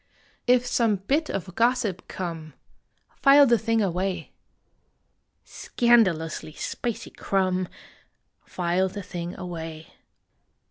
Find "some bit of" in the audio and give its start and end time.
0.65-1.53